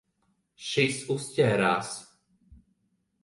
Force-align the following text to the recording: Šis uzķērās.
Šis 0.67 0.97
uzķērās. 1.15 1.91